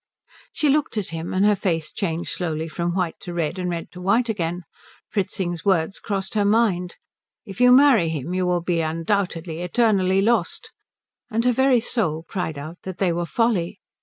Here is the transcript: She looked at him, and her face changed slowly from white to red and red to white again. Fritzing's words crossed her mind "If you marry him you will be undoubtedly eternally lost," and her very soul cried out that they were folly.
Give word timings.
She 0.51 0.67
looked 0.67 0.97
at 0.97 1.09
him, 1.11 1.31
and 1.31 1.45
her 1.45 1.55
face 1.55 1.91
changed 1.91 2.31
slowly 2.31 2.67
from 2.67 2.95
white 2.95 3.19
to 3.19 3.35
red 3.35 3.59
and 3.59 3.69
red 3.69 3.91
to 3.91 4.01
white 4.01 4.29
again. 4.29 4.63
Fritzing's 5.11 5.63
words 5.63 5.99
crossed 5.99 6.33
her 6.33 6.43
mind 6.43 6.95
"If 7.45 7.61
you 7.61 7.71
marry 7.71 8.09
him 8.09 8.33
you 8.33 8.47
will 8.47 8.61
be 8.61 8.81
undoubtedly 8.81 9.61
eternally 9.61 10.23
lost," 10.23 10.71
and 11.29 11.45
her 11.45 11.51
very 11.53 11.81
soul 11.81 12.23
cried 12.27 12.57
out 12.57 12.79
that 12.81 12.97
they 12.97 13.13
were 13.13 13.27
folly. 13.27 13.79